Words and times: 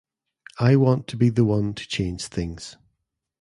I 0.59 0.77
want 0.77 1.05
to 1.09 1.15
be 1.15 1.29
the 1.29 1.45
one 1.45 1.75
to 1.75 1.87
change 1.87 2.25
things. 2.25 2.75